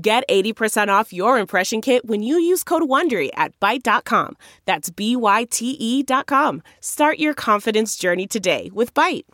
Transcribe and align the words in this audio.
Get 0.00 0.24
80% 0.28 0.88
off 0.88 1.12
your 1.12 1.38
impression 1.38 1.80
kit 1.80 2.04
when 2.06 2.22
you 2.22 2.38
use 2.38 2.62
code 2.62 2.82
WONDERY 2.82 3.30
at 3.34 3.58
Byte.com. 3.60 4.36
That's 4.64 4.90
B-Y-T-E 4.90 6.02
dot 6.04 6.26
com. 6.26 6.62
Start 6.80 7.18
your 7.18 7.34
confidence 7.34 7.96
journey 7.96 8.26
today 8.26 8.70
with 8.72 8.94
Byte. 8.94 9.24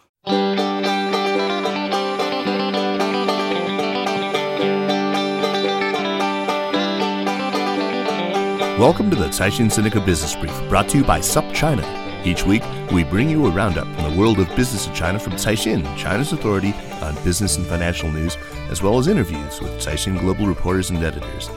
Welcome 8.78 9.08
to 9.10 9.16
the 9.16 9.26
Caixin 9.26 9.70
Sinica 9.70 10.04
Business 10.04 10.34
Brief, 10.34 10.68
brought 10.68 10.88
to 10.88 10.98
you 10.98 11.04
by 11.04 11.20
SupChina. 11.20 12.26
Each 12.26 12.44
week, 12.44 12.62
we 12.90 13.04
bring 13.04 13.28
you 13.28 13.46
a 13.46 13.50
roundup 13.50 13.86
from 13.94 14.10
the 14.10 14.18
world 14.18 14.40
of 14.40 14.48
business 14.56 14.86
in 14.86 14.94
China 14.94 15.18
from 15.18 15.34
Caixin, 15.34 15.84
China's 15.96 16.32
authority 16.32 16.74
on 17.00 17.14
business 17.22 17.56
and 17.56 17.66
financial 17.66 18.10
news, 18.10 18.36
as 18.70 18.82
well 18.82 18.98
as 18.98 19.08
interviews 19.08 19.60
with 19.60 19.72
Caixin 19.80 20.18
global 20.18 20.46
reporters 20.46 20.90
and 20.90 21.02
editors. 21.02 21.50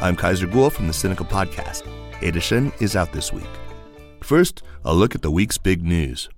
I'm 0.00 0.16
Kaiser 0.16 0.46
Kuo 0.46 0.70
from 0.70 0.86
the 0.86 0.92
Sinica 0.92 1.28
Podcast. 1.28 1.84
Shen 2.40 2.72
is 2.80 2.96
out 2.96 3.12
this 3.12 3.32
week. 3.32 3.48
First, 4.22 4.62
a 4.84 4.94
look 4.94 5.14
at 5.14 5.22
the 5.22 5.30
week's 5.30 5.58
big 5.58 5.82
news. 5.82 6.28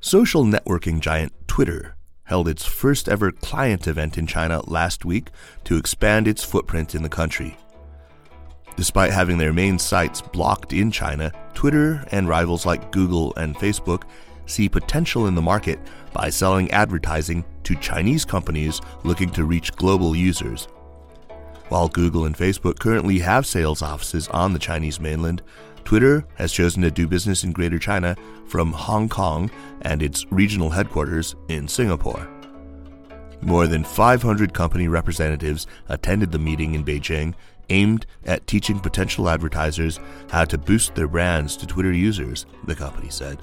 Social 0.00 0.44
networking 0.44 1.00
giant 1.00 1.32
Twitter 1.46 1.96
held 2.24 2.48
its 2.48 2.64
first 2.64 3.08
ever 3.08 3.30
client 3.30 3.86
event 3.86 4.18
in 4.18 4.26
China 4.26 4.62
last 4.68 5.04
week 5.04 5.28
to 5.64 5.76
expand 5.76 6.26
its 6.26 6.42
footprint 6.42 6.94
in 6.94 7.02
the 7.02 7.08
country. 7.08 7.56
Despite 8.76 9.12
having 9.12 9.38
their 9.38 9.52
main 9.52 9.78
sites 9.78 10.20
blocked 10.20 10.72
in 10.72 10.90
China, 10.90 11.32
Twitter 11.54 12.04
and 12.10 12.28
rivals 12.28 12.66
like 12.66 12.90
Google 12.90 13.32
and 13.36 13.54
Facebook 13.56 14.02
see 14.46 14.68
potential 14.68 15.26
in 15.26 15.34
the 15.34 15.42
market 15.42 15.78
by 16.12 16.30
selling 16.30 16.70
advertising 16.70 17.44
to 17.64 17.74
Chinese 17.76 18.24
companies 18.24 18.80
looking 19.02 19.30
to 19.30 19.44
reach 19.44 19.74
global 19.76 20.14
users. 20.14 20.68
While 21.68 21.88
Google 21.88 22.26
and 22.26 22.36
Facebook 22.36 22.78
currently 22.78 23.18
have 23.20 23.46
sales 23.46 23.82
offices 23.82 24.28
on 24.28 24.52
the 24.52 24.58
Chinese 24.58 25.00
mainland, 25.00 25.42
Twitter 25.84 26.26
has 26.36 26.52
chosen 26.52 26.82
to 26.82 26.90
do 26.90 27.06
business 27.06 27.44
in 27.44 27.52
Greater 27.52 27.78
China 27.78 28.16
from 28.46 28.72
Hong 28.72 29.08
Kong 29.08 29.50
and 29.82 30.02
its 30.02 30.26
regional 30.30 30.70
headquarters 30.70 31.34
in 31.48 31.68
Singapore. 31.68 32.28
More 33.40 33.66
than 33.66 33.84
500 33.84 34.54
company 34.54 34.88
representatives 34.88 35.66
attended 35.88 36.32
the 36.32 36.38
meeting 36.38 36.74
in 36.74 36.84
Beijing 36.84 37.34
aimed 37.70 38.06
at 38.24 38.46
teaching 38.46 38.78
potential 38.78 39.28
advertisers 39.28 40.00
how 40.30 40.44
to 40.44 40.58
boost 40.58 40.94
their 40.94 41.08
brands 41.08 41.56
to 41.56 41.66
Twitter 41.66 41.92
users, 41.92 42.46
the 42.66 42.74
company 42.74 43.10
said. 43.10 43.38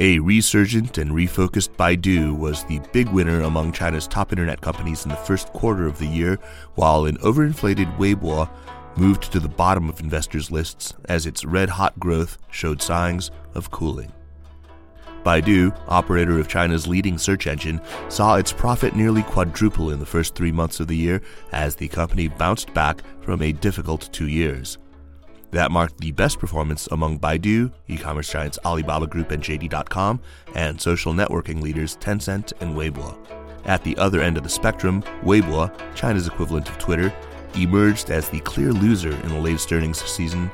A 0.00 0.18
resurgent 0.18 0.98
and 0.98 1.12
refocused 1.12 1.76
Baidu 1.76 2.36
was 2.36 2.64
the 2.64 2.80
big 2.92 3.08
winner 3.10 3.42
among 3.42 3.70
China's 3.70 4.08
top 4.08 4.32
internet 4.32 4.60
companies 4.60 5.04
in 5.04 5.10
the 5.10 5.16
first 5.16 5.52
quarter 5.52 5.86
of 5.86 6.00
the 6.00 6.06
year, 6.06 6.40
while 6.74 7.04
an 7.04 7.16
overinflated 7.18 7.96
Weibo 7.96 8.50
moved 8.96 9.30
to 9.30 9.38
the 9.38 9.48
bottom 9.48 9.88
of 9.88 10.00
investors' 10.00 10.50
lists 10.50 10.94
as 11.04 11.26
its 11.26 11.44
red 11.44 11.68
hot 11.68 11.96
growth 12.00 12.38
showed 12.50 12.82
signs 12.82 13.30
of 13.54 13.70
cooling. 13.70 14.12
Baidu, 15.24 15.72
operator 15.86 16.40
of 16.40 16.48
China's 16.48 16.88
leading 16.88 17.16
search 17.16 17.46
engine, 17.46 17.80
saw 18.08 18.34
its 18.34 18.52
profit 18.52 18.96
nearly 18.96 19.22
quadruple 19.22 19.90
in 19.90 20.00
the 20.00 20.06
first 20.06 20.34
three 20.34 20.52
months 20.52 20.80
of 20.80 20.88
the 20.88 20.96
year 20.96 21.22
as 21.52 21.76
the 21.76 21.86
company 21.86 22.26
bounced 22.26 22.74
back 22.74 23.00
from 23.20 23.42
a 23.42 23.52
difficult 23.52 24.08
two 24.12 24.26
years. 24.26 24.76
That 25.54 25.70
marked 25.70 25.98
the 25.98 26.10
best 26.10 26.40
performance 26.40 26.88
among 26.88 27.20
Baidu, 27.20 27.72
e 27.86 27.96
commerce 27.96 28.28
giants 28.28 28.58
Alibaba 28.64 29.06
Group 29.06 29.30
and 29.30 29.40
JD.com, 29.40 30.18
and 30.56 30.80
social 30.80 31.12
networking 31.12 31.62
leaders 31.62 31.96
Tencent 31.98 32.52
and 32.60 32.74
Weibo. 32.74 33.16
At 33.64 33.84
the 33.84 33.96
other 33.96 34.20
end 34.20 34.36
of 34.36 34.42
the 34.42 34.48
spectrum, 34.48 35.02
Weibo, 35.22 35.70
China's 35.94 36.26
equivalent 36.26 36.68
of 36.68 36.78
Twitter, 36.78 37.14
emerged 37.54 38.10
as 38.10 38.28
the 38.28 38.40
clear 38.40 38.72
loser 38.72 39.12
in 39.12 39.28
the 39.28 39.38
latest 39.38 39.72
earnings 39.72 40.02
season. 40.02 40.50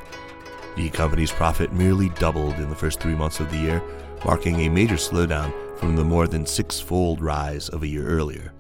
The 0.77 0.91
company's 0.91 1.33
profit 1.33 1.73
merely 1.73 2.11
doubled 2.11 2.57
in 2.57 2.69
the 2.69 2.77
first 2.77 3.01
three 3.01 3.15
months 3.15 3.41
of 3.41 3.51
the 3.51 3.57
year, 3.57 3.83
marking 4.27 4.61
a 4.61 4.69
major 4.69 4.97
slowdown 4.97 5.51
from 5.79 5.97
the 5.97 6.05
more 6.05 6.29
than 6.29 6.45
six 6.45 6.79
fold 6.79 7.23
rise 7.23 7.71
of 7.71 7.83
a 7.83 7.89
year 7.89 8.07
earlier. 8.07 8.53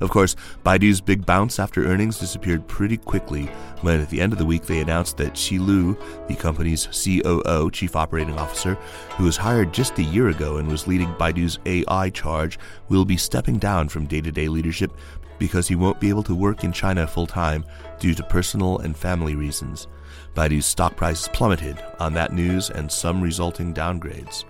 Of 0.00 0.10
course, 0.10 0.36
Baidu's 0.64 1.00
big 1.00 1.26
bounce 1.26 1.58
after 1.58 1.86
earnings 1.86 2.18
disappeared 2.18 2.68
pretty 2.68 2.96
quickly 2.96 3.46
when 3.80 4.00
at 4.00 4.10
the 4.10 4.20
end 4.20 4.32
of 4.32 4.38
the 4.38 4.46
week 4.46 4.66
they 4.66 4.80
announced 4.80 5.16
that 5.16 5.34
Qi 5.34 5.58
Lu, 5.58 5.96
the 6.28 6.36
company's 6.36 6.86
COO, 6.86 7.70
Chief 7.70 7.96
Operating 7.96 8.38
Officer, 8.38 8.74
who 9.16 9.24
was 9.24 9.36
hired 9.36 9.72
just 9.72 9.98
a 9.98 10.02
year 10.02 10.28
ago 10.28 10.58
and 10.58 10.68
was 10.68 10.86
leading 10.86 11.12
Baidu's 11.14 11.58
AI 11.66 12.10
charge, 12.10 12.58
will 12.88 13.04
be 13.04 13.16
stepping 13.16 13.58
down 13.58 13.88
from 13.88 14.06
day 14.06 14.20
to 14.20 14.30
day 14.30 14.48
leadership 14.48 14.92
because 15.38 15.68
he 15.68 15.76
won't 15.76 16.00
be 16.00 16.08
able 16.08 16.24
to 16.24 16.34
work 16.34 16.64
in 16.64 16.72
China 16.72 17.06
full 17.06 17.26
time 17.26 17.64
due 17.98 18.14
to 18.14 18.22
personal 18.24 18.78
and 18.78 18.96
family 18.96 19.34
reasons. 19.34 19.86
Baidu's 20.34 20.66
stock 20.66 20.96
price 20.96 21.28
plummeted 21.28 21.82
on 21.98 22.12
that 22.14 22.32
news 22.32 22.70
and 22.70 22.90
some 22.90 23.20
resulting 23.20 23.72
downgrades. 23.74 24.44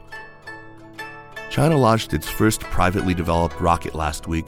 China 1.50 1.76
launched 1.76 2.12
its 2.12 2.28
first 2.28 2.60
privately 2.60 3.14
developed 3.14 3.60
rocket 3.60 3.94
last 3.94 4.26
week, 4.26 4.46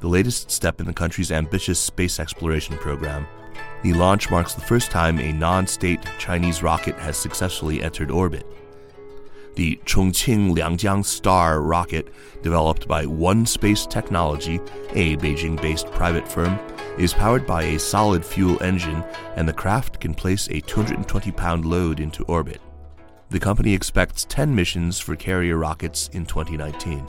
the 0.00 0.08
latest 0.08 0.50
step 0.50 0.80
in 0.80 0.86
the 0.86 0.92
country's 0.92 1.32
ambitious 1.32 1.78
space 1.78 2.20
exploration 2.20 2.76
program. 2.78 3.26
The 3.82 3.94
launch 3.94 4.30
marks 4.30 4.54
the 4.54 4.60
first 4.60 4.90
time 4.90 5.18
a 5.18 5.32
non 5.32 5.66
state 5.66 6.00
Chinese 6.18 6.62
rocket 6.62 6.96
has 6.96 7.16
successfully 7.16 7.82
entered 7.82 8.10
orbit. 8.10 8.46
The 9.54 9.76
Chongqing 9.84 10.54
Liangjiang 10.54 11.04
Star 11.04 11.62
rocket, 11.62 12.12
developed 12.42 12.86
by 12.86 13.06
One 13.06 13.44
Space 13.44 13.86
Technology, 13.86 14.60
a 14.90 15.16
Beijing 15.16 15.60
based 15.60 15.90
private 15.90 16.28
firm, 16.28 16.58
is 16.96 17.12
powered 17.12 17.46
by 17.46 17.64
a 17.64 17.78
solid 17.78 18.24
fuel 18.24 18.62
engine, 18.62 19.02
and 19.36 19.48
the 19.48 19.52
craft 19.52 19.98
can 19.98 20.14
place 20.14 20.48
a 20.48 20.60
220 20.60 21.32
pound 21.32 21.64
load 21.64 21.98
into 21.98 22.22
orbit. 22.24 22.60
The 23.30 23.40
company 23.40 23.74
expects 23.74 24.24
10 24.28 24.54
missions 24.54 24.98
for 24.98 25.14
carrier 25.14 25.56
rockets 25.56 26.08
in 26.12 26.24
2019. 26.24 27.04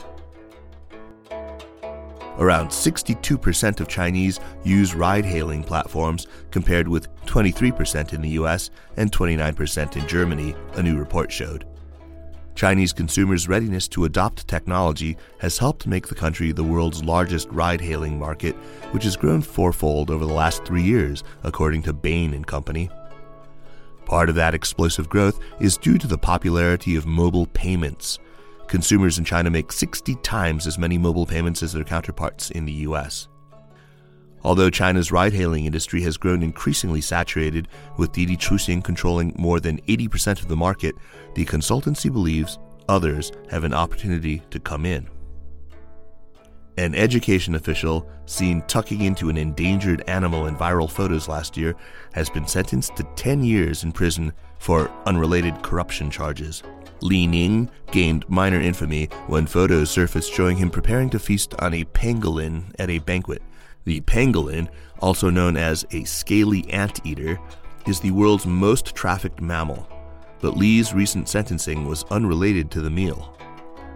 Around 2.38 2.68
62% 2.68 3.80
of 3.80 3.88
Chinese 3.88 4.40
use 4.64 4.94
ride 4.94 5.24
hailing 5.24 5.62
platforms, 5.62 6.26
compared 6.50 6.88
with 6.88 7.08
23% 7.26 8.12
in 8.12 8.22
the 8.22 8.30
US 8.30 8.70
and 8.96 9.12
29% 9.12 9.96
in 9.96 10.08
Germany, 10.08 10.54
a 10.74 10.82
new 10.82 10.98
report 10.98 11.30
showed. 11.30 11.66
Chinese 12.54 12.92
consumers' 12.92 13.48
readiness 13.48 13.88
to 13.88 14.04
adopt 14.04 14.46
technology 14.46 15.16
has 15.38 15.56
helped 15.58 15.86
make 15.86 16.08
the 16.08 16.14
country 16.14 16.52
the 16.52 16.64
world's 16.64 17.02
largest 17.02 17.48
ride 17.50 17.80
hailing 17.80 18.18
market, 18.18 18.54
which 18.92 19.04
has 19.04 19.16
grown 19.16 19.40
fourfold 19.40 20.10
over 20.10 20.26
the 20.26 20.32
last 20.32 20.64
three 20.64 20.82
years, 20.82 21.24
according 21.42 21.82
to 21.82 21.92
Bain 21.92 22.34
and 22.34 22.46
Company. 22.46 22.90
Part 24.04 24.28
of 24.28 24.34
that 24.34 24.54
explosive 24.54 25.08
growth 25.08 25.40
is 25.60 25.78
due 25.78 25.96
to 25.98 26.06
the 26.06 26.18
popularity 26.18 26.96
of 26.96 27.06
mobile 27.06 27.46
payments. 27.46 28.18
Consumers 28.70 29.18
in 29.18 29.24
China 29.24 29.50
make 29.50 29.72
60 29.72 30.14
times 30.22 30.64
as 30.64 30.78
many 30.78 30.96
mobile 30.96 31.26
payments 31.26 31.60
as 31.60 31.72
their 31.72 31.82
counterparts 31.82 32.52
in 32.52 32.66
the 32.66 32.86
US. 32.86 33.26
Although 34.44 34.70
China's 34.70 35.10
ride 35.10 35.32
hailing 35.32 35.66
industry 35.66 36.00
has 36.02 36.16
grown 36.16 36.40
increasingly 36.40 37.00
saturated, 37.00 37.66
with 37.98 38.12
Didi 38.12 38.36
Chuxing 38.36 38.80
controlling 38.80 39.34
more 39.36 39.58
than 39.58 39.80
80% 39.88 40.40
of 40.40 40.46
the 40.46 40.54
market, 40.54 40.94
the 41.34 41.44
consultancy 41.44 42.12
believes 42.12 42.60
others 42.88 43.32
have 43.50 43.64
an 43.64 43.74
opportunity 43.74 44.40
to 44.50 44.60
come 44.60 44.86
in. 44.86 45.08
An 46.78 46.94
education 46.94 47.56
official 47.56 48.08
seen 48.26 48.62
tucking 48.68 49.00
into 49.00 49.30
an 49.30 49.36
endangered 49.36 50.04
animal 50.08 50.46
in 50.46 50.54
viral 50.54 50.88
photos 50.88 51.26
last 51.26 51.56
year 51.56 51.74
has 52.12 52.30
been 52.30 52.46
sentenced 52.46 52.94
to 52.94 53.02
10 53.16 53.42
years 53.42 53.82
in 53.82 53.90
prison 53.90 54.32
for 54.60 54.88
unrelated 55.06 55.60
corruption 55.60 56.08
charges. 56.08 56.62
Li 57.02 57.26
Ning 57.26 57.70
gained 57.90 58.28
minor 58.28 58.60
infamy 58.60 59.06
when 59.26 59.46
photos 59.46 59.90
surfaced 59.90 60.32
showing 60.32 60.56
him 60.56 60.70
preparing 60.70 61.10
to 61.10 61.18
feast 61.18 61.54
on 61.58 61.74
a 61.74 61.84
pangolin 61.84 62.64
at 62.78 62.90
a 62.90 62.98
banquet. 62.98 63.42
The 63.84 64.00
pangolin, 64.02 64.68
also 65.00 65.30
known 65.30 65.56
as 65.56 65.86
a 65.92 66.04
scaly 66.04 66.70
anteater, 66.70 67.38
is 67.86 68.00
the 68.00 68.10
world's 68.10 68.46
most 68.46 68.94
trafficked 68.94 69.40
mammal, 69.40 69.88
but 70.40 70.56
Li's 70.56 70.92
recent 70.92 71.28
sentencing 71.28 71.86
was 71.86 72.04
unrelated 72.10 72.70
to 72.72 72.80
the 72.80 72.90
meal. 72.90 73.36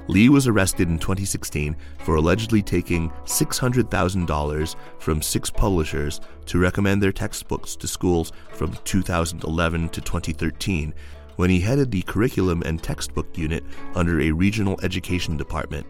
Li 0.06 0.28
was 0.28 0.46
arrested 0.46 0.88
in 0.88 0.98
2016 0.98 1.76
for 2.00 2.16
allegedly 2.16 2.62
taking 2.62 3.10
$600,000 3.24 4.76
from 4.98 5.22
six 5.22 5.50
publishers 5.50 6.20
to 6.46 6.58
recommend 6.58 7.02
their 7.02 7.12
textbooks 7.12 7.74
to 7.76 7.88
schools 7.88 8.32
from 8.52 8.76
2011 8.84 9.88
to 9.90 10.00
2013 10.00 10.92
when 11.36 11.50
he 11.50 11.60
headed 11.60 11.90
the 11.90 12.02
curriculum 12.02 12.62
and 12.62 12.82
textbook 12.82 13.36
unit 13.36 13.64
under 13.94 14.20
a 14.20 14.30
regional 14.30 14.78
education 14.82 15.36
department. 15.36 15.86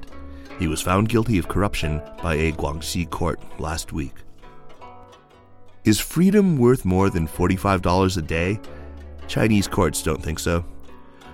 He 0.58 0.68
was 0.68 0.80
found 0.80 1.08
guilty 1.08 1.38
of 1.38 1.48
corruption 1.48 2.00
by 2.22 2.34
a 2.34 2.52
Guangxi 2.52 3.08
court 3.10 3.40
last 3.60 3.92
week. 3.92 4.14
Is 5.84 6.00
freedom 6.00 6.56
worth 6.56 6.84
more 6.84 7.10
than 7.10 7.28
$45 7.28 8.16
a 8.16 8.22
day? 8.22 8.60
Chinese 9.26 9.68
courts 9.68 10.02
don't 10.02 10.22
think 10.22 10.38
so. 10.38 10.64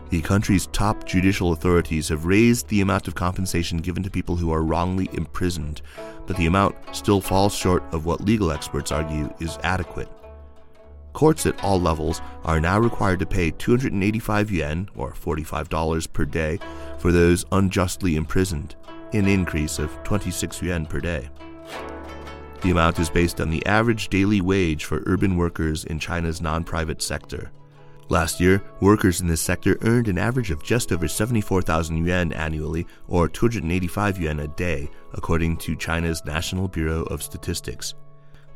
The 0.09 0.23
country's 0.23 0.67
top 0.69 1.05
judicial 1.05 1.53
authorities 1.53 2.09
have 2.09 2.27
raised 2.27 2.67
the 2.67 2.81
amount 2.81 3.07
of 3.07 3.15
compensation 3.15 3.79
given 3.79 4.03
to 4.03 4.11
people 4.11 4.35
who 4.35 4.53
are 4.53 4.65
wrongly 4.65 5.09
imprisoned, 5.13 5.83
but 6.27 6.37
the 6.37 6.47
amount 6.47 6.75
still 6.91 7.21
falls 7.21 7.55
short 7.55 7.85
of 7.93 8.07
what 8.07 8.21
legal 8.21 8.51
experts 8.51 8.91
argue 8.91 9.33
is 9.39 9.57
adequate. 9.63 10.09
Courts 11.13 11.47
at 11.47 11.63
all 11.65 11.81
levels 11.81 12.21
are 12.45 12.61
now 12.61 12.79
required 12.79 13.19
to 13.19 13.27
pay 13.27 13.51
285 13.51 14.51
yuan, 14.51 14.89
or 14.95 15.13
$45 15.13 16.13
per 16.13 16.25
day, 16.25 16.59
for 16.99 17.13
those 17.13 17.45
unjustly 17.53 18.17
imprisoned, 18.17 18.77
an 19.13 19.27
increase 19.27 19.79
of 19.79 20.03
26 20.05 20.63
yuan 20.63 20.87
per 20.87 21.01
day. 21.01 21.29
The 22.63 22.71
amount 22.71 22.99
is 22.99 23.09
based 23.09 23.41
on 23.41 23.51
the 23.51 23.65
average 23.67 24.09
daily 24.09 24.41
wage 24.41 24.85
for 24.85 25.03
urban 25.07 25.37
workers 25.37 25.85
in 25.85 25.99
China's 25.99 26.41
non 26.41 26.63
private 26.63 27.01
sector. 27.03 27.51
Last 28.11 28.41
year, 28.41 28.63
workers 28.81 29.21
in 29.21 29.29
this 29.29 29.41
sector 29.41 29.79
earned 29.83 30.09
an 30.09 30.19
average 30.19 30.51
of 30.51 30.65
just 30.65 30.91
over 30.91 31.07
74,000 31.07 32.05
yuan 32.05 32.33
annually, 32.33 32.87
or 33.09 33.29
285 33.29 34.19
yuan 34.21 34.41
a 34.41 34.49
day, 34.49 34.91
according 35.15 35.57
to 35.59 35.77
China's 35.77 36.25
National 36.25 36.69
Bureau 36.69 37.05
of 37.05 37.23
Statistics. 37.23 37.95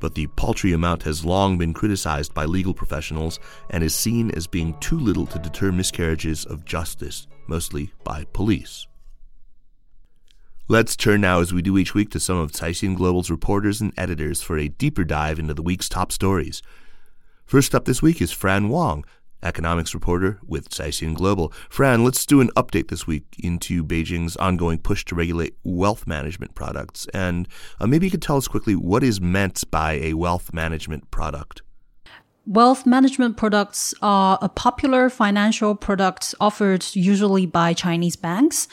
But 0.00 0.14
the 0.14 0.26
paltry 0.28 0.72
amount 0.72 1.02
has 1.04 1.24
long 1.24 1.56
been 1.56 1.72
criticized 1.72 2.34
by 2.34 2.44
legal 2.44 2.74
professionals 2.74 3.40
and 3.70 3.82
is 3.82 3.94
seen 3.94 4.30
as 4.32 4.46
being 4.46 4.76
too 4.80 4.98
little 4.98 5.26
to 5.26 5.38
deter 5.38 5.72
miscarriages 5.72 6.44
of 6.44 6.64
justice, 6.64 7.26
mostly 7.46 7.92
by 8.04 8.24
police. 8.32 8.86
Let's 10.66 10.96
turn 10.96 11.20
now, 11.20 11.40
as 11.40 11.52
we 11.52 11.60
do 11.60 11.76
each 11.76 11.94
week, 11.94 12.10
to 12.10 12.20
some 12.20 12.38
of 12.38 12.52
Caixin 12.52 12.96
Global's 12.96 13.30
reporters 13.30 13.82
and 13.82 13.92
editors 13.98 14.40
for 14.40 14.56
a 14.56 14.68
deeper 14.68 15.04
dive 15.04 15.38
into 15.38 15.52
the 15.52 15.62
week's 15.62 15.90
top 15.90 16.10
stories. 16.10 16.62
First 17.44 17.74
up 17.74 17.84
this 17.84 18.00
week 18.00 18.22
is 18.22 18.32
Fran 18.32 18.70
Wang, 18.70 19.04
economics 19.44 19.94
reporter 19.94 20.40
with 20.46 20.70
Caixin 20.70 21.14
Global. 21.14 21.52
Fran, 21.68 22.04
let's 22.04 22.24
do 22.26 22.40
an 22.40 22.50
update 22.56 22.88
this 22.88 23.06
week 23.06 23.24
into 23.38 23.84
Beijing's 23.84 24.36
ongoing 24.36 24.78
push 24.78 25.04
to 25.06 25.14
regulate 25.14 25.56
wealth 25.62 26.06
management 26.06 26.54
products. 26.54 27.06
And 27.14 27.46
uh, 27.80 27.86
maybe 27.86 28.06
you 28.06 28.10
could 28.10 28.22
tell 28.22 28.36
us 28.36 28.48
quickly 28.48 28.74
what 28.74 29.02
is 29.02 29.20
meant 29.20 29.70
by 29.70 29.92
a 29.94 30.14
wealth 30.14 30.52
management 30.52 31.10
product. 31.10 31.62
Wealth 32.46 32.84
management 32.84 33.38
products 33.38 33.94
are 34.02 34.38
a 34.42 34.50
popular 34.50 35.08
financial 35.08 35.74
product 35.74 36.34
offered 36.40 36.84
usually 36.92 37.46
by 37.46 37.72
Chinese 37.72 38.16
banks 38.16 38.68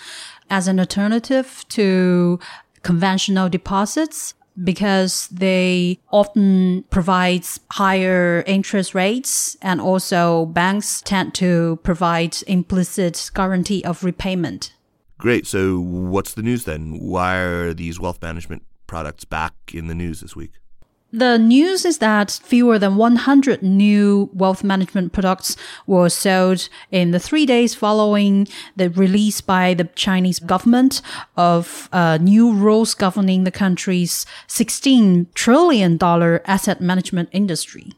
as 0.50 0.68
an 0.68 0.80
alternative 0.80 1.64
to 1.70 2.38
conventional 2.84 3.48
deposits 3.48 4.34
because 4.64 5.28
they 5.30 6.00
often 6.12 6.84
provide 6.90 7.46
higher 7.72 8.44
interest 8.46 8.94
rates 8.94 9.58
and 9.62 9.82
also 9.82 10.46
banks 10.48 11.02
tend 11.02 11.34
to 11.36 11.80
provide 11.84 12.38
implicit 12.48 13.32
guarantee 13.34 13.84
of 13.84 14.04
repayment. 14.04 14.74
Great. 15.18 15.46
So 15.46 15.80
what's 15.80 16.34
the 16.34 16.42
news 16.42 16.66
then? 16.66 16.98
Why 17.00 17.38
are 17.38 17.74
these 17.74 18.00
wealth 18.00 18.22
management 18.22 18.64
products 18.88 19.24
back 19.24 19.54
in 19.74 19.88
the 19.88 19.96
news 19.96 20.22
this 20.22 20.36
week? 20.36 20.54
The 21.14 21.38
news 21.38 21.84
is 21.84 21.98
that 21.98 22.40
fewer 22.42 22.80
than 22.80 22.96
100 22.96 23.62
new 23.62 24.30
wealth 24.34 24.64
management 24.64 25.12
products 25.12 25.58
were 25.86 26.08
sold 26.08 26.70
in 26.90 27.12
the 27.12 27.20
three 27.20 27.46
days 27.46 27.76
following 27.76 28.48
the 28.78 28.90
release 28.90 29.42
by 29.42 29.74
the 29.74 29.90
Chinese 29.96 30.40
government 30.40 31.02
of 31.36 31.90
uh, 31.92 32.18
new 32.22 32.54
rules 32.54 32.94
governing 32.94 33.44
the 33.44 33.52
country's 33.52 34.26
$16 34.48 35.28
trillion 35.34 36.02
asset 36.02 36.80
management 36.80 37.28
industry. 37.34 37.92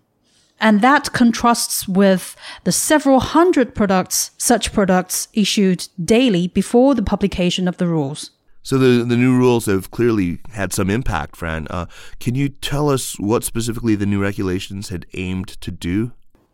And 0.59 0.81
that 0.81 1.13
contrasts 1.13 1.87
with 1.87 2.35
the 2.63 2.71
several 2.71 3.19
hundred 3.19 3.75
products, 3.75 4.31
such 4.37 4.73
products 4.73 5.27
issued 5.33 5.87
daily 6.03 6.47
before 6.47 6.95
the 6.95 7.03
publication 7.03 7.67
of 7.67 7.77
the 7.77 7.87
rules. 7.87 8.31
So 8.63 8.77
the 8.77 9.03
the 9.03 9.17
new 9.17 9.37
rules 9.37 9.65
have 9.65 9.91
clearly 9.91 10.39
had 10.51 10.71
some 10.73 10.89
impact, 10.89 11.35
Fran. 11.35 11.67
Uh, 11.69 11.85
can 12.19 12.33
you 12.33 12.49
tell 12.49 12.89
us 12.89 13.19
what 13.19 13.43
specifically 13.43 13.95
the 13.95 14.05
new 14.05 14.21
regulations 14.21 14.89
had 14.89 15.05
aimed 15.13 15.49
to 15.61 15.69
do? 15.69 16.13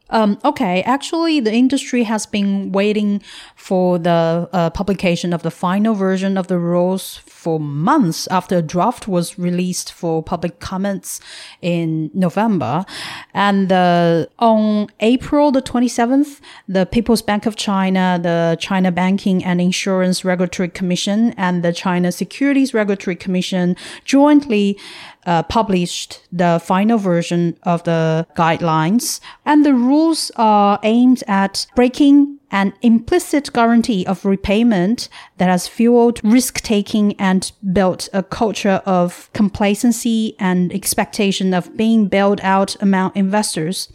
Um, 0.09 0.39
okay, 0.43 0.81
actually, 0.83 1.39
the 1.39 1.53
industry 1.53 2.03
has 2.03 2.25
been 2.25 2.71
waiting 2.71 3.21
for 3.55 3.99
the 3.99 4.49
uh, 4.51 4.69
publication 4.71 5.33
of 5.33 5.43
the 5.43 5.51
final 5.51 5.93
version 5.93 6.37
of 6.37 6.47
the 6.47 6.57
rules 6.57 7.17
for 7.17 7.59
months 7.59 8.27
after 8.27 8.57
a 8.57 8.61
draft 8.61 9.07
was 9.07 9.37
released 9.37 9.93
for 9.93 10.23
public 10.23 10.59
comments 10.59 11.19
in 11.61 12.09
November. 12.13 12.85
And 13.33 13.71
uh, 13.71 14.25
on 14.39 14.87
April 14.99 15.51
the 15.51 15.61
27th, 15.61 16.39
the 16.67 16.85
People's 16.85 17.21
Bank 17.21 17.45
of 17.45 17.55
China, 17.55 18.19
the 18.21 18.57
China 18.59 18.91
Banking 18.91 19.43
and 19.43 19.61
Insurance 19.61 20.25
Regulatory 20.25 20.69
Commission, 20.69 21.33
and 21.37 21.63
the 21.63 21.71
China 21.71 22.11
Securities 22.11 22.73
Regulatory 22.73 23.15
Commission 23.15 23.75
jointly 24.05 24.77
uh, 25.25 25.43
published 25.43 26.21
the 26.31 26.61
final 26.63 26.97
version 26.97 27.57
of 27.63 27.83
the 27.83 28.25
guidelines, 28.35 29.19
and 29.45 29.65
the 29.65 29.73
rules 29.73 30.31
are 30.35 30.79
aimed 30.83 31.23
at 31.27 31.65
breaking 31.75 32.39
an 32.51 32.73
implicit 32.81 33.51
guarantee 33.53 34.05
of 34.07 34.25
repayment 34.25 35.07
that 35.37 35.49
has 35.49 35.67
fueled 35.67 36.19
risk 36.23 36.61
taking 36.61 37.13
and 37.19 37.51
built 37.73 38.09
a 38.13 38.23
culture 38.23 38.81
of 38.85 39.29
complacency 39.33 40.35
and 40.39 40.73
expectation 40.73 41.53
of 41.53 41.75
being 41.77 42.07
bailed 42.07 42.41
out 42.41 42.75
among 42.81 43.11
investors. 43.13 43.87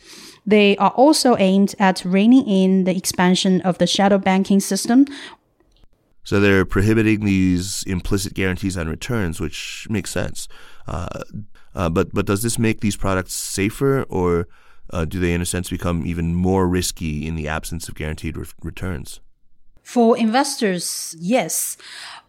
They 0.46 0.76
are 0.76 0.90
also 0.90 1.36
aimed 1.38 1.74
at 1.78 2.04
reining 2.04 2.46
in 2.46 2.84
the 2.84 2.96
expansion 2.96 3.60
of 3.62 3.78
the 3.78 3.86
shadow 3.86 4.18
banking 4.18 4.60
system, 4.60 5.06
so 6.24 6.40
they're 6.40 6.64
prohibiting 6.64 7.24
these 7.24 7.84
implicit 7.86 8.34
guarantees 8.34 8.76
on 8.76 8.88
returns, 8.88 9.40
which 9.40 9.86
makes 9.90 10.10
sense. 10.10 10.48
Uh, 10.88 11.22
uh, 11.74 11.88
but 11.88 12.12
but 12.12 12.26
does 12.26 12.42
this 12.42 12.58
make 12.58 12.80
these 12.80 12.96
products 12.96 13.34
safer, 13.34 14.02
or 14.04 14.48
uh, 14.90 15.04
do 15.04 15.20
they, 15.20 15.34
in 15.34 15.40
a 15.40 15.46
sense, 15.46 15.70
become 15.70 16.06
even 16.06 16.34
more 16.34 16.66
risky 16.66 17.26
in 17.26 17.36
the 17.36 17.46
absence 17.46 17.88
of 17.88 17.94
guaranteed 17.94 18.36
re- 18.36 18.46
returns? 18.62 19.20
For 19.82 20.16
investors, 20.16 21.14
yes, 21.18 21.76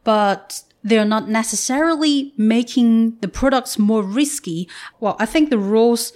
but 0.03 0.61
they're 0.83 1.05
not 1.05 1.29
necessarily 1.29 2.33
making 2.37 3.17
the 3.21 3.27
products 3.27 3.79
more 3.79 4.03
risky. 4.03 4.67
Well, 4.99 5.15
I 5.19 5.25
think 5.25 5.49
the 5.49 5.57
rules 5.57 6.11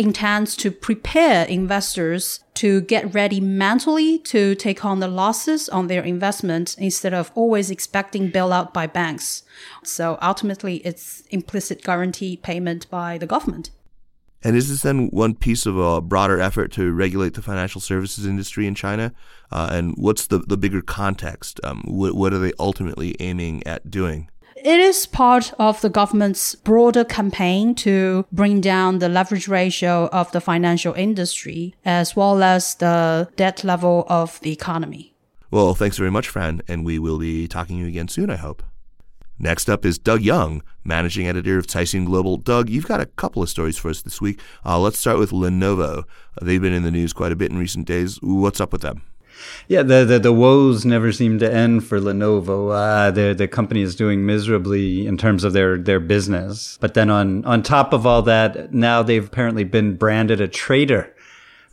intends 0.00 0.56
to 0.56 0.70
prepare 0.70 1.44
investors 1.44 2.40
to 2.54 2.80
get 2.80 3.14
ready 3.14 3.40
mentally 3.40 4.18
to 4.18 4.54
take 4.54 4.84
on 4.84 5.00
the 5.00 5.08
losses 5.08 5.68
on 5.68 5.86
their 5.86 6.02
investment 6.02 6.74
instead 6.78 7.12
of 7.12 7.30
always 7.34 7.70
expecting 7.70 8.32
bailout 8.32 8.72
by 8.72 8.86
banks. 8.86 9.42
So 9.84 10.18
ultimately, 10.22 10.76
it's 10.78 11.20
implicit 11.30 11.82
guarantee 11.82 12.36
payment 12.36 12.88
by 12.90 13.18
the 13.18 13.26
government. 13.26 13.70
And 14.42 14.56
is 14.56 14.70
this 14.70 14.82
then 14.82 15.08
one 15.08 15.34
piece 15.34 15.66
of 15.66 15.76
a 15.76 16.00
broader 16.00 16.40
effort 16.40 16.72
to 16.72 16.92
regulate 16.92 17.34
the 17.34 17.42
financial 17.42 17.80
services 17.80 18.24
industry 18.24 18.66
in 18.66 18.74
China? 18.74 19.12
Uh, 19.52 19.68
and 19.70 19.94
what's 19.98 20.26
the, 20.28 20.38
the 20.38 20.56
bigger 20.56 20.80
context? 20.80 21.60
Um, 21.62 21.82
what, 21.86 22.14
what 22.14 22.32
are 22.32 22.38
they 22.38 22.52
ultimately 22.58 23.14
aiming 23.20 23.66
at 23.66 23.90
doing? 23.90 24.30
It 24.62 24.78
is 24.78 25.06
part 25.06 25.54
of 25.58 25.80
the 25.80 25.88
government's 25.88 26.54
broader 26.54 27.02
campaign 27.02 27.74
to 27.76 28.26
bring 28.30 28.60
down 28.60 28.98
the 28.98 29.08
leverage 29.08 29.48
ratio 29.48 30.10
of 30.12 30.30
the 30.32 30.40
financial 30.40 30.92
industry 30.92 31.74
as 31.82 32.14
well 32.14 32.42
as 32.42 32.74
the 32.74 33.30
debt 33.36 33.64
level 33.64 34.04
of 34.10 34.38
the 34.40 34.52
economy. 34.52 35.14
Well, 35.50 35.74
thanks 35.74 35.96
very 35.96 36.10
much, 36.10 36.28
Fran, 36.28 36.60
and 36.68 36.84
we 36.84 36.98
will 36.98 37.18
be 37.18 37.48
talking 37.48 37.78
to 37.78 37.82
you 37.84 37.88
again 37.88 38.08
soon, 38.08 38.28
I 38.28 38.36
hope. 38.36 38.62
Next 39.38 39.70
up 39.70 39.86
is 39.86 39.98
Doug 39.98 40.20
Young, 40.20 40.62
managing 40.84 41.26
editor 41.26 41.56
of 41.56 41.66
Caixin 41.66 42.04
Global. 42.04 42.36
Doug, 42.36 42.68
you've 42.68 42.86
got 42.86 43.00
a 43.00 43.06
couple 43.06 43.42
of 43.42 43.48
stories 43.48 43.78
for 43.78 43.88
us 43.88 44.02
this 44.02 44.20
week. 44.20 44.38
Uh, 44.66 44.78
let's 44.78 44.98
start 44.98 45.18
with 45.18 45.30
Lenovo. 45.30 46.04
They've 46.42 46.60
been 46.60 46.74
in 46.74 46.82
the 46.82 46.90
news 46.90 47.14
quite 47.14 47.32
a 47.32 47.36
bit 47.36 47.50
in 47.50 47.56
recent 47.56 47.86
days. 47.86 48.18
What's 48.20 48.60
up 48.60 48.72
with 48.72 48.82
them? 48.82 49.04
Yeah, 49.68 49.82
the, 49.82 50.04
the, 50.04 50.18
the 50.18 50.32
woes 50.32 50.84
never 50.84 51.12
seem 51.12 51.38
to 51.38 51.52
end 51.52 51.84
for 51.84 52.00
Lenovo. 52.00 52.72
Uh, 52.74 53.10
the 53.10 53.34
the 53.34 53.48
company 53.48 53.82
is 53.82 53.94
doing 53.94 54.26
miserably 54.26 55.06
in 55.06 55.16
terms 55.16 55.44
of 55.44 55.52
their 55.52 55.78
their 55.78 56.00
business. 56.00 56.78
But 56.80 56.94
then 56.94 57.10
on 57.10 57.44
on 57.44 57.62
top 57.62 57.92
of 57.92 58.06
all 58.06 58.22
that, 58.22 58.72
now 58.74 59.02
they've 59.02 59.26
apparently 59.26 59.64
been 59.64 59.96
branded 59.96 60.40
a 60.40 60.48
traitor. 60.48 61.14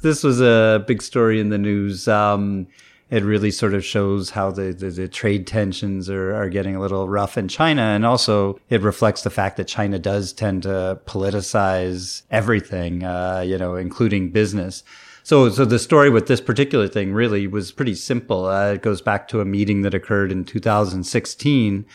This 0.01 0.23
was 0.23 0.41
a 0.41 0.83
big 0.87 1.01
story 1.01 1.39
in 1.39 1.49
the 1.49 1.57
news. 1.57 2.07
Um, 2.07 2.67
it 3.09 3.23
really 3.23 3.51
sort 3.51 3.73
of 3.73 3.85
shows 3.85 4.31
how 4.31 4.51
the, 4.51 4.73
the, 4.73 4.89
the, 4.89 5.07
trade 5.07 5.47
tensions 5.47 6.09
are, 6.09 6.35
are 6.35 6.49
getting 6.49 6.75
a 6.75 6.79
little 6.81 7.07
rough 7.07 7.37
in 7.37 7.47
China. 7.47 7.81
And 7.81 8.05
also 8.05 8.59
it 8.69 8.81
reflects 8.81 9.21
the 9.21 9.29
fact 9.29 9.57
that 9.57 9.67
China 9.67 9.97
does 9.97 10.33
tend 10.33 10.63
to 10.63 10.99
politicize 11.05 12.23
everything, 12.29 13.03
uh, 13.03 13.43
you 13.45 13.57
know, 13.57 13.75
including 13.75 14.31
business. 14.31 14.83
So, 15.27 15.49
so 15.49 15.65
the 15.65 15.77
story 15.77 16.09
with 16.09 16.27
this 16.27 16.39
particular 16.39 16.87
thing 16.87 17.11
really 17.11 17.47
was 17.47 17.73
pretty 17.73 17.95
simple. 17.95 18.45
Uh, 18.45 18.75
it 18.75 18.81
goes 18.81 19.01
back 19.01 19.27
to 19.27 19.41
a 19.41 19.45
meeting 19.45 19.81
that 19.81 19.93
occurred 19.93 20.31
in 20.31 20.45
2016 20.45 21.85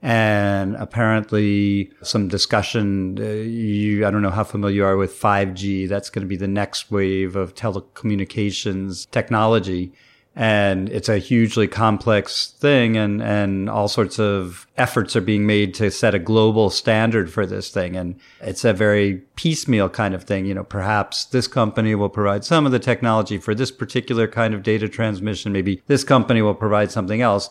and 0.00 0.74
apparently 0.76 1.92
some 2.02 2.28
discussion. 2.28 3.18
Uh, 3.20 3.24
you, 3.24 4.06
I 4.06 4.10
don't 4.10 4.22
know 4.22 4.30
how 4.30 4.42
familiar 4.42 4.76
you 4.76 4.84
are 4.86 4.96
with 4.96 5.12
5G. 5.12 5.86
That's 5.86 6.08
going 6.08 6.22
to 6.22 6.26
be 6.26 6.38
the 6.38 6.48
next 6.48 6.90
wave 6.90 7.36
of 7.36 7.54
telecommunications 7.54 9.10
technology 9.10 9.92
and 10.38 10.88
it's 10.90 11.08
a 11.08 11.18
hugely 11.18 11.66
complex 11.66 12.52
thing 12.60 12.96
and 12.96 13.20
and 13.20 13.68
all 13.68 13.88
sorts 13.88 14.20
of 14.20 14.68
efforts 14.76 15.16
are 15.16 15.20
being 15.20 15.44
made 15.46 15.74
to 15.74 15.90
set 15.90 16.14
a 16.14 16.18
global 16.20 16.70
standard 16.70 17.30
for 17.30 17.44
this 17.44 17.70
thing. 17.70 17.96
And 17.96 18.14
it's 18.40 18.64
a 18.64 18.72
very 18.72 19.16
piecemeal 19.34 19.88
kind 19.88 20.14
of 20.14 20.22
thing. 20.22 20.46
You 20.46 20.54
know 20.54 20.62
perhaps 20.62 21.24
this 21.24 21.48
company 21.48 21.96
will 21.96 22.08
provide 22.08 22.44
some 22.44 22.66
of 22.66 22.72
the 22.72 22.78
technology 22.78 23.36
for 23.38 23.52
this 23.52 23.72
particular 23.72 24.28
kind 24.28 24.54
of 24.54 24.62
data 24.62 24.88
transmission. 24.88 25.52
Maybe 25.52 25.82
this 25.88 26.04
company 26.04 26.40
will 26.40 26.54
provide 26.54 26.92
something 26.92 27.20
else 27.20 27.50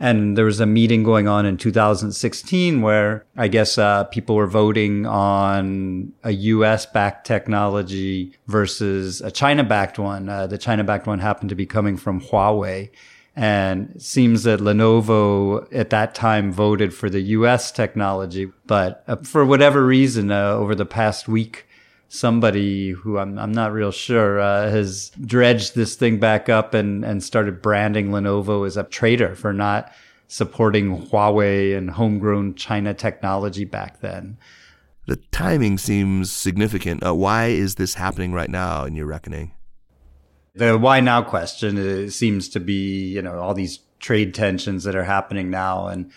and 0.00 0.38
there 0.38 0.44
was 0.44 0.60
a 0.60 0.66
meeting 0.66 1.02
going 1.02 1.26
on 1.26 1.44
in 1.44 1.56
2016 1.56 2.82
where 2.82 3.24
I 3.36 3.48
guess 3.48 3.78
uh, 3.78 4.04
people 4.04 4.36
were 4.36 4.46
voting 4.46 5.06
on 5.06 6.12
a 6.22 6.30
US 6.30 6.86
backed 6.86 7.26
technology 7.26 8.36
versus 8.46 9.20
a 9.20 9.30
China 9.30 9.64
backed 9.64 9.98
one. 9.98 10.28
Uh, 10.28 10.46
the 10.46 10.58
China 10.58 10.84
backed 10.84 11.06
one 11.06 11.18
happened 11.18 11.50
to 11.50 11.56
be 11.56 11.66
coming 11.66 11.96
from 11.96 12.20
Huawei. 12.20 12.90
And 13.34 13.90
it 13.94 14.02
seems 14.02 14.42
that 14.44 14.58
Lenovo 14.58 15.66
at 15.72 15.90
that 15.90 16.14
time 16.14 16.50
voted 16.52 16.92
for 16.92 17.08
the 17.08 17.20
US 17.20 17.70
technology. 17.70 18.50
But 18.66 19.04
uh, 19.06 19.16
for 19.16 19.44
whatever 19.44 19.84
reason, 19.84 20.30
uh, 20.30 20.52
over 20.52 20.74
the 20.74 20.86
past 20.86 21.28
week, 21.28 21.67
somebody 22.08 22.90
who 22.90 23.18
I'm, 23.18 23.38
I'm 23.38 23.52
not 23.52 23.72
real 23.72 23.92
sure 23.92 24.40
uh, 24.40 24.70
has 24.70 25.10
dredged 25.20 25.74
this 25.74 25.94
thing 25.94 26.18
back 26.18 26.48
up 26.48 26.74
and, 26.74 27.04
and 27.04 27.22
started 27.22 27.62
branding 27.62 28.08
Lenovo 28.08 28.66
as 28.66 28.76
a 28.76 28.84
traitor 28.84 29.34
for 29.34 29.52
not 29.52 29.92
supporting 30.26 31.06
Huawei 31.06 31.76
and 31.76 31.90
homegrown 31.90 32.54
China 32.54 32.94
technology 32.94 33.64
back 33.64 34.00
then. 34.00 34.38
The 35.06 35.16
timing 35.16 35.78
seems 35.78 36.30
significant. 36.30 37.04
Uh, 37.04 37.14
why 37.14 37.46
is 37.46 37.76
this 37.76 37.94
happening 37.94 38.32
right 38.32 38.50
now 38.50 38.84
in 38.84 38.94
your 38.94 39.06
reckoning? 39.06 39.52
The 40.54 40.76
why 40.76 41.00
now 41.00 41.22
question 41.22 42.10
seems 42.10 42.48
to 42.50 42.60
be, 42.60 43.06
you 43.06 43.22
know, 43.22 43.38
all 43.38 43.54
these 43.54 43.80
trade 44.00 44.34
tensions 44.34 44.84
that 44.84 44.96
are 44.96 45.04
happening 45.04 45.50
now. 45.50 45.86
And, 45.86 46.10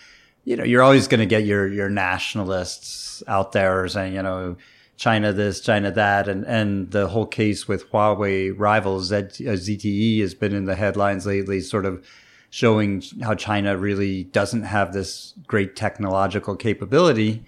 you 0.44 0.56
know, 0.56 0.64
you're 0.64 0.82
always 0.82 1.08
going 1.08 1.20
to 1.20 1.26
get 1.26 1.44
your, 1.44 1.66
your 1.68 1.88
nationalists 1.88 3.22
out 3.26 3.52
there 3.52 3.86
saying, 3.88 4.14
you 4.14 4.22
know, 4.22 4.56
China 5.02 5.32
this, 5.32 5.60
China 5.60 5.90
that, 5.90 6.28
and 6.28 6.44
and 6.44 6.92
the 6.92 7.08
whole 7.08 7.26
case 7.26 7.66
with 7.66 7.90
Huawei 7.90 8.54
rivals 8.56 9.10
uh, 9.10 9.22
ZTE 9.40 10.20
has 10.20 10.32
been 10.32 10.54
in 10.54 10.64
the 10.66 10.76
headlines 10.76 11.26
lately, 11.26 11.58
sort 11.58 11.86
of 11.86 12.06
showing 12.50 13.02
how 13.20 13.34
China 13.34 13.76
really 13.76 14.22
doesn't 14.22 14.62
have 14.62 14.92
this 14.92 15.34
great 15.48 15.74
technological 15.74 16.54
capability. 16.54 17.42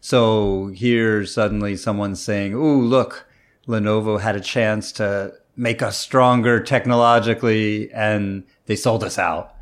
So 0.00 0.68
here 0.68 1.26
suddenly 1.26 1.76
someone's 1.76 2.22
saying, 2.22 2.54
"Ooh, 2.54 2.80
look, 2.80 3.26
Lenovo 3.66 4.20
had 4.20 4.36
a 4.36 4.40
chance 4.40 4.92
to 4.92 5.32
make 5.56 5.82
us 5.82 5.96
stronger 5.98 6.60
technologically, 6.60 7.90
and 7.92 8.44
they 8.66 8.76
sold 8.76 9.02
us 9.02 9.18
out." 9.18 9.56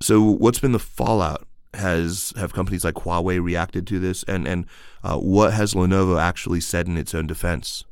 So 0.00 0.22
what's 0.22 0.60
been 0.60 0.70
the 0.70 0.78
fallout 0.78 1.44
has 1.76 2.32
have 2.36 2.52
companies 2.52 2.84
like 2.84 2.94
Huawei 2.94 3.42
reacted 3.42 3.86
to 3.88 3.98
this, 3.98 4.22
and 4.24 4.46
and 4.46 4.66
uh, 5.02 5.18
what 5.18 5.52
has 5.52 5.74
Lenovo 5.74 6.20
actually 6.20 6.60
said 6.60 6.86
in 6.86 6.96
its 6.96 7.14
own 7.14 7.26
defense? 7.26 7.84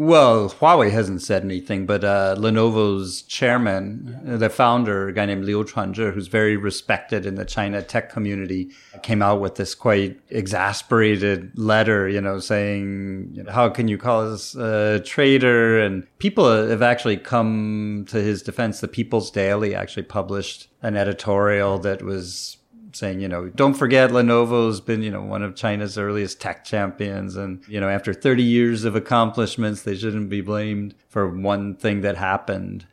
Well, 0.00 0.48
Huawei 0.48 0.92
hasn't 0.92 1.22
said 1.22 1.42
anything, 1.42 1.84
but 1.84 2.04
uh, 2.04 2.36
Lenovo's 2.38 3.22
chairman, 3.22 4.20
the 4.22 4.48
founder, 4.48 5.08
a 5.08 5.12
guy 5.12 5.26
named 5.26 5.44
Liu 5.44 5.64
Chuanzhi, 5.64 6.14
who's 6.14 6.28
very 6.28 6.56
respected 6.56 7.26
in 7.26 7.34
the 7.34 7.44
China 7.44 7.82
tech 7.82 8.08
community, 8.08 8.70
came 9.02 9.22
out 9.22 9.40
with 9.40 9.56
this 9.56 9.74
quite 9.74 10.20
exasperated 10.30 11.50
letter, 11.58 12.08
you 12.08 12.20
know, 12.20 12.38
saying, 12.38 13.30
you 13.32 13.42
know, 13.42 13.50
how 13.50 13.68
can 13.70 13.88
you 13.88 13.98
call 13.98 14.32
us 14.32 14.54
a 14.54 15.00
traitor? 15.00 15.80
And 15.80 16.06
people 16.20 16.48
have 16.48 16.80
actually 16.82 17.16
come 17.16 18.06
to 18.10 18.22
his 18.22 18.40
defense. 18.40 18.78
The 18.78 18.86
People's 18.86 19.32
Daily 19.32 19.74
actually 19.74 20.04
published 20.04 20.68
an 20.80 20.96
editorial 20.96 21.76
that 21.80 22.02
was 22.02 22.57
saying, 22.98 23.20
you 23.20 23.28
know, 23.28 23.48
don't 23.48 23.74
forget 23.74 24.10
Lenovo's 24.10 24.80
been, 24.80 25.02
you 25.02 25.10
know, 25.10 25.22
one 25.22 25.42
of 25.42 25.54
China's 25.54 25.96
earliest 25.96 26.40
tech 26.40 26.64
champions. 26.64 27.36
And, 27.36 27.62
you 27.68 27.80
know, 27.80 27.88
after 27.88 28.12
30 28.12 28.42
years 28.42 28.84
of 28.84 28.96
accomplishments, 28.96 29.82
they 29.82 29.96
shouldn't 29.96 30.28
be 30.28 30.40
blamed 30.40 30.94
for 31.08 31.28
one 31.28 31.74
thing 31.76 32.00
that 32.02 32.16
happened. 32.16 32.86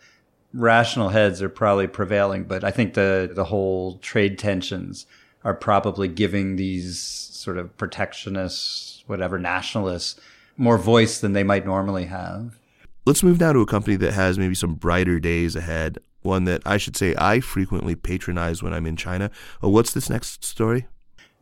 Rational 0.53 1.09
heads 1.09 1.41
are 1.41 1.49
probably 1.49 1.87
prevailing, 1.87 2.43
but 2.43 2.63
I 2.63 2.71
think 2.71 2.93
the, 2.93 3.29
the 3.33 3.45
whole 3.45 3.97
trade 3.97 4.37
tensions 4.37 5.05
are 5.43 5.55
probably 5.55 6.07
giving 6.07 6.55
these 6.55 6.99
sort 6.99 7.57
of 7.57 7.75
protectionists, 7.77 9.03
whatever, 9.07 9.37
nationalists 9.37 10.19
more 10.57 10.77
voice 10.77 11.19
than 11.19 11.33
they 11.33 11.43
might 11.43 11.65
normally 11.65 12.05
have. 12.05 12.57
Let's 13.05 13.21
move 13.21 13.39
now 13.39 13.53
to 13.53 13.59
a 13.59 13.65
company 13.65 13.97
that 13.97 14.13
has 14.13 14.39
maybe 14.39 14.55
some 14.55 14.75
brighter 14.75 15.19
days 15.19 15.55
ahead 15.55 15.99
one 16.25 16.43
that 16.45 16.61
I 16.65 16.77
should 16.77 16.97
say 16.97 17.15
I 17.17 17.39
frequently 17.39 17.95
patronize 17.95 18.61
when 18.61 18.73
I'm 18.73 18.85
in 18.85 18.95
China. 18.97 19.31
Oh, 19.61 19.69
what's 19.69 19.93
this 19.93 20.09
next 20.09 20.43
story? 20.43 20.87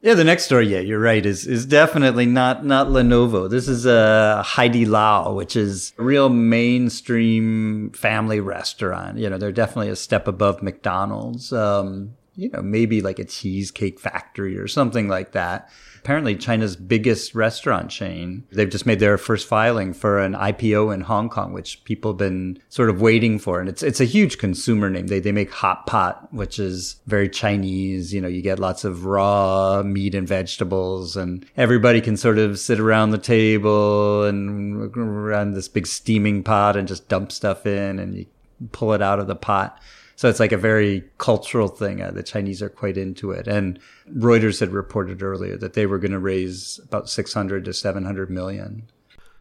Yeah, 0.03 0.15
the 0.15 0.25
next 0.25 0.43
story, 0.43 0.67
yeah, 0.67 0.81
you're 0.81 0.99
right, 0.99 1.25
is 1.25 1.47
is 1.47 1.65
definitely 1.65 2.25
not 2.25 2.65
not 2.65 2.87
Lenovo. 2.87 3.49
This 3.49 3.69
is 3.69 3.85
a 3.85 3.93
uh, 3.93 4.43
Haidilao, 4.43 5.33
which 5.33 5.55
is 5.55 5.93
a 5.97 6.03
real 6.03 6.27
mainstream 6.27 7.89
family 7.91 8.41
restaurant. 8.41 9.17
You 9.17 9.29
know, 9.29 9.37
they're 9.37 9.53
definitely 9.53 9.87
a 9.87 9.95
step 9.95 10.27
above 10.27 10.61
McDonald's. 10.61 11.53
Um, 11.53 12.15
you 12.35 12.49
know, 12.49 12.61
maybe 12.61 13.01
like 13.01 13.19
a 13.19 13.25
cheesecake 13.25 13.99
factory 13.99 14.57
or 14.57 14.67
something 14.67 15.07
like 15.07 15.31
that 15.33 15.69
apparently 16.03 16.35
China's 16.35 16.75
biggest 16.75 17.33
restaurant 17.33 17.89
chain. 17.89 18.43
They've 18.51 18.69
just 18.69 18.85
made 18.85 18.99
their 18.99 19.17
first 19.17 19.47
filing 19.47 19.93
for 19.93 20.19
an 20.19 20.33
IPO 20.33 20.93
in 20.93 20.99
Hong 20.99 21.29
Kong, 21.29 21.53
which 21.53 21.81
people 21.85 22.11
have 22.11 22.17
been 22.17 22.59
sort 22.67 22.89
of 22.89 22.99
waiting 22.99 23.39
for. 23.39 23.61
And 23.61 23.69
it's, 23.69 23.81
it's 23.81 24.01
a 24.01 24.05
huge 24.05 24.37
consumer 24.37 24.89
name. 24.89 25.07
They, 25.07 25.21
they 25.21 25.31
make 25.31 25.49
hot 25.49 25.87
pot, 25.87 26.27
which 26.33 26.59
is 26.59 26.97
very 27.07 27.29
Chinese. 27.29 28.13
You 28.13 28.19
know, 28.19 28.27
you 28.27 28.41
get 28.41 28.59
lots 28.59 28.83
of 28.83 29.05
raw 29.05 29.81
meat 29.81 30.13
and 30.13 30.27
vegetables 30.27 31.15
and 31.15 31.45
everybody 31.55 32.01
can 32.01 32.17
sort 32.17 32.37
of 32.37 32.59
sit 32.59 32.81
around 32.81 33.11
the 33.11 33.17
table 33.17 34.25
and 34.25 34.93
around 34.97 35.53
this 35.53 35.69
big 35.69 35.87
steaming 35.87 36.43
pot 36.43 36.75
and 36.75 36.85
just 36.85 37.07
dump 37.07 37.31
stuff 37.31 37.65
in 37.65 37.97
and 37.97 38.17
you 38.17 38.25
pull 38.73 38.91
it 38.91 39.01
out 39.01 39.19
of 39.19 39.27
the 39.27 39.37
pot. 39.37 39.79
So 40.15 40.29
it's 40.29 40.39
like 40.39 40.51
a 40.51 40.57
very 40.57 41.03
cultural 41.17 41.67
thing. 41.67 42.01
Uh, 42.01 42.11
the 42.11 42.23
Chinese 42.23 42.61
are 42.61 42.69
quite 42.69 42.97
into 42.97 43.31
it. 43.31 43.47
And 43.47 43.79
Reuters 44.11 44.59
had 44.59 44.69
reported 44.69 45.23
earlier 45.23 45.57
that 45.57 45.73
they 45.73 45.85
were 45.85 45.97
going 45.97 46.11
to 46.11 46.19
raise 46.19 46.79
about 46.83 47.09
600 47.09 47.65
to 47.65 47.73
700 47.73 48.29
million. 48.29 48.83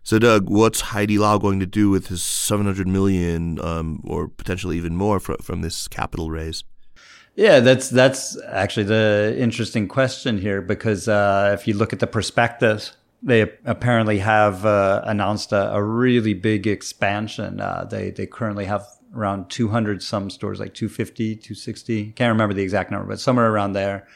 So, 0.04 0.18
Doug, 0.18 0.50
what's 0.50 0.82
Haidilao 0.82 1.40
going 1.40 1.60
to 1.60 1.66
do 1.66 1.88
with 1.88 2.08
his 2.08 2.22
700 2.22 2.88
million 2.88 3.60
um, 3.60 4.02
or 4.04 4.26
potentially 4.26 4.76
even 4.76 4.96
more 4.96 5.20
fr- 5.20 5.34
from 5.40 5.62
this 5.62 5.86
capital 5.86 6.30
raise? 6.30 6.64
Yeah, 7.34 7.60
that's 7.60 7.88
that's 7.88 8.38
actually 8.46 8.84
the 8.84 9.34
interesting 9.38 9.88
question 9.88 10.38
here 10.38 10.60
because 10.60 11.08
uh, 11.08 11.56
if 11.58 11.66
you 11.66 11.74
look 11.74 11.92
at 11.92 12.00
the 12.00 12.06
prospectus, 12.06 12.92
they 13.22 13.42
apparently 13.64 14.18
have 14.18 14.66
uh, 14.66 15.00
announced 15.04 15.52
a, 15.52 15.72
a, 15.72 15.82
really 15.82 16.34
big 16.34 16.66
expansion. 16.66 17.60
Uh, 17.60 17.86
they 17.90 18.10
they 18.10 18.26
currently 18.26 18.66
have 18.66 18.84
around 19.14 19.48
200 19.50 20.02
some 20.02 20.30
stores, 20.30 20.60
like 20.60 20.74
250, 20.74 21.36
260. 21.36 22.12
Can't 22.12 22.32
remember 22.32 22.54
the 22.54 22.62
exact 22.62 22.90
number, 22.90 23.06
but 23.06 23.20
somewhere 23.20 23.50
around 23.50 23.72
there. 23.72 24.06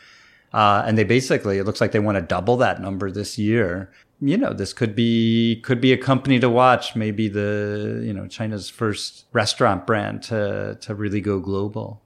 Uh, 0.52 0.82
and 0.86 0.96
they 0.96 1.04
basically, 1.04 1.58
it 1.58 1.64
looks 1.64 1.80
like 1.80 1.92
they 1.92 1.98
want 1.98 2.16
to 2.16 2.22
double 2.22 2.56
that 2.56 2.80
number 2.80 3.10
this 3.10 3.38
year. 3.38 3.90
You 4.20 4.38
know, 4.38 4.54
this 4.54 4.72
could 4.72 4.94
be 4.94 5.60
could 5.62 5.80
be 5.80 5.92
a 5.92 5.98
company 5.98 6.40
to 6.40 6.48
watch. 6.48 6.96
Maybe 6.96 7.28
the 7.28 8.00
you 8.02 8.14
know 8.14 8.26
China's 8.26 8.70
first 8.70 9.26
restaurant 9.34 9.86
brand 9.86 10.22
to 10.24 10.78
to 10.80 10.94
really 10.94 11.20
go 11.20 11.38
global. 11.38 12.00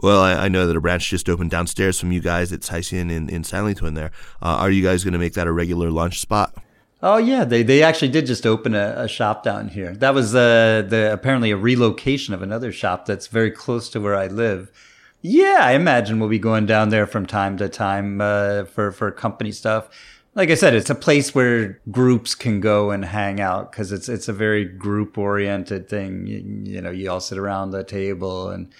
Well, 0.00 0.20
I, 0.20 0.44
I, 0.44 0.48
know 0.48 0.66
that 0.66 0.76
a 0.76 0.80
branch 0.80 1.08
just 1.10 1.28
opened 1.28 1.50
downstairs 1.50 1.98
from 1.98 2.12
you 2.12 2.20
guys 2.20 2.52
at 2.52 2.60
Caixin 2.60 3.10
in, 3.10 3.28
in 3.28 3.42
Sanlitun 3.42 3.96
there. 3.96 4.12
Uh, 4.40 4.58
are 4.60 4.70
you 4.70 4.80
guys 4.80 5.02
going 5.02 5.12
to 5.12 5.18
make 5.18 5.32
that 5.32 5.48
a 5.48 5.52
regular 5.52 5.90
lunch 5.90 6.20
spot? 6.20 6.54
Oh 7.00 7.16
yeah, 7.18 7.44
they 7.44 7.62
they 7.62 7.82
actually 7.82 8.08
did 8.08 8.26
just 8.26 8.44
open 8.44 8.74
a, 8.74 8.94
a 8.96 9.08
shop 9.08 9.44
down 9.44 9.68
here. 9.68 9.94
That 9.94 10.14
was 10.14 10.34
uh, 10.34 10.82
the 10.86 11.12
apparently 11.12 11.52
a 11.52 11.56
relocation 11.56 12.34
of 12.34 12.42
another 12.42 12.72
shop 12.72 13.06
that's 13.06 13.28
very 13.28 13.52
close 13.52 13.88
to 13.90 14.00
where 14.00 14.16
I 14.16 14.26
live. 14.26 14.72
Yeah, 15.22 15.58
I 15.60 15.72
imagine 15.72 16.18
we'll 16.18 16.28
be 16.28 16.38
going 16.38 16.66
down 16.66 16.90
there 16.90 17.06
from 17.06 17.26
time 17.26 17.56
to 17.58 17.68
time 17.68 18.20
uh, 18.20 18.64
for 18.64 18.90
for 18.90 19.10
company 19.12 19.52
stuff. 19.52 19.88
Like 20.34 20.50
I 20.50 20.54
said, 20.54 20.74
it's 20.74 20.90
a 20.90 20.94
place 20.94 21.34
where 21.34 21.80
groups 21.90 22.34
can 22.34 22.60
go 22.60 22.90
and 22.90 23.04
hang 23.04 23.40
out 23.40 23.70
because 23.70 23.92
it's 23.92 24.08
it's 24.08 24.28
a 24.28 24.32
very 24.32 24.64
group 24.64 25.16
oriented 25.16 25.88
thing. 25.88 26.26
You, 26.26 26.74
you 26.74 26.80
know, 26.80 26.90
you 26.90 27.10
all 27.10 27.20
sit 27.20 27.38
around 27.38 27.70
the 27.70 27.84
table 27.84 28.48
and 28.48 28.72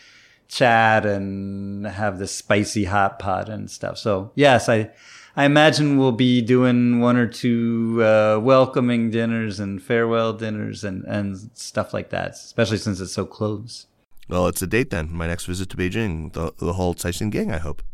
chat 0.48 1.06
and 1.06 1.86
have 1.86 2.18
this 2.18 2.34
spicy 2.34 2.84
hot 2.84 3.18
pot 3.18 3.48
and 3.48 3.70
stuff. 3.70 3.98
So 3.98 4.32
yes, 4.34 4.68
I 4.68 4.90
I 5.38 5.44
imagine 5.44 5.98
we'll 5.98 6.10
be 6.10 6.42
doing 6.42 6.98
one 6.98 7.16
or 7.16 7.28
two 7.28 8.02
uh, 8.02 8.40
welcoming 8.42 9.10
dinners 9.10 9.60
and 9.60 9.80
farewell 9.80 10.32
dinners 10.32 10.82
and, 10.82 11.04
and 11.04 11.38
stuff 11.54 11.94
like 11.94 12.10
that, 12.10 12.32
especially 12.32 12.78
since 12.78 12.98
it's 12.98 13.12
so 13.12 13.24
close. 13.24 13.86
Well, 14.28 14.48
it's 14.48 14.62
a 14.62 14.66
date 14.66 14.90
then. 14.90 15.12
My 15.12 15.28
next 15.28 15.44
visit 15.44 15.68
to 15.70 15.76
Beijing, 15.76 16.32
the, 16.32 16.52
the 16.58 16.72
whole 16.72 16.92
Caixin 16.92 17.30
gang, 17.30 17.52
I 17.52 17.58
hope. 17.58 17.84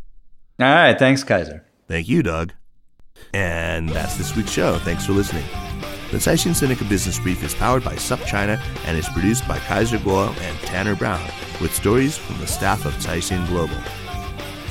All 0.58 0.66
right. 0.66 0.98
Thanks, 0.98 1.22
Kaiser. 1.22 1.66
Thank 1.86 2.08
you, 2.08 2.22
Doug. 2.22 2.54
And 3.34 3.90
that's 3.90 4.16
this 4.16 4.34
week's 4.34 4.50
show. 4.50 4.78
Thanks 4.78 5.04
for 5.04 5.12
listening. 5.12 5.44
The 6.12 6.16
Caixin 6.16 6.52
Sinica 6.52 6.88
Business 6.88 7.18
Brief 7.18 7.44
is 7.44 7.54
powered 7.54 7.84
by 7.84 7.96
SupChina 7.96 8.58
and 8.86 8.96
is 8.96 9.08
produced 9.10 9.46
by 9.46 9.58
Kaiser 9.58 9.98
Kuo 9.98 10.28
and 10.28 10.58
Tanner 10.60 10.96
Brown, 10.96 11.30
with 11.60 11.74
stories 11.74 12.16
from 12.16 12.38
the 12.38 12.46
staff 12.46 12.86
of 12.86 12.94
Caixin 12.94 13.46
Global. 13.48 13.76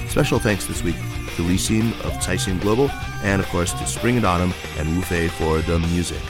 Special 0.10 0.40
thanks 0.40 0.66
this 0.66 0.82
week 0.82 0.96
to 1.36 1.42
Li 1.44 1.56
of 1.56 2.14
Caixin 2.20 2.60
Global, 2.62 2.90
and 3.22 3.42
of 3.42 3.48
course 3.50 3.74
to 3.74 3.86
Spring 3.86 4.18
and 4.18 4.26
Autumn 4.26 4.54
and 4.78 4.96
Wu 4.96 5.02
Fei 5.02 5.28
for 5.28 5.62
the 5.62 5.80
music. 5.80 6.22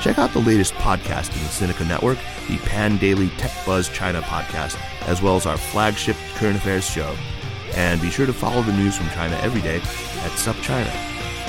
Check 0.00 0.18
out 0.18 0.32
the 0.32 0.40
latest 0.40 0.72
podcast 0.74 1.34
in 1.34 1.42
the 1.42 1.74
Sinica 1.74 1.86
Network, 1.86 2.18
the 2.48 2.56
Pan 2.58 2.96
Daily 2.96 3.28
Tech 3.36 3.52
Buzz 3.66 3.88
China 3.90 4.22
podcast, 4.22 4.78
as 5.02 5.20
well 5.20 5.36
as 5.36 5.46
our 5.46 5.58
flagship 5.58 6.16
current 6.36 6.56
affairs 6.56 6.88
show. 6.88 7.14
And 7.74 8.00
be 8.00 8.10
sure 8.10 8.26
to 8.26 8.32
follow 8.32 8.62
the 8.62 8.72
news 8.72 8.96
from 8.96 9.08
China 9.10 9.38
every 9.42 9.60
day 9.60 9.76
at 9.76 10.32
SupChina. 10.32 10.90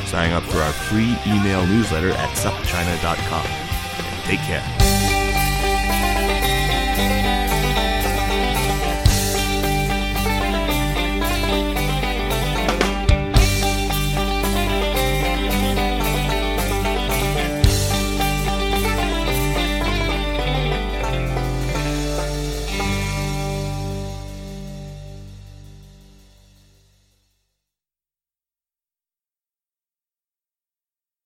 Sign 0.06 0.34
up 0.34 0.44
for 0.44 0.58
our 0.58 0.74
free 0.74 1.16
email 1.26 1.66
newsletter 1.66 2.10
at 2.12 2.30
supchina.com. 2.38 3.46
Take 4.26 4.40
care. 4.42 4.81